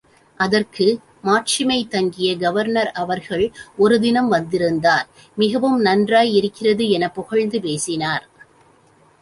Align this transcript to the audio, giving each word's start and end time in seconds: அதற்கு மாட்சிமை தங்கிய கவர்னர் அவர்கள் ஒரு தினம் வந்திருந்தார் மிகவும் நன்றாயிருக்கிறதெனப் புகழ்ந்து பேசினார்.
அதற்கு 0.39 0.85
மாட்சிமை 1.21 1.87
தங்கிய 1.87 2.29
கவர்னர் 2.37 2.91
அவர்கள் 2.93 3.45
ஒரு 3.77 3.99
தினம் 3.99 4.27
வந்திருந்தார் 4.27 5.07
மிகவும் 5.37 5.79
நன்றாயிருக்கிறதெனப் 5.85 7.13
புகழ்ந்து 7.13 7.59
பேசினார். 7.61 8.25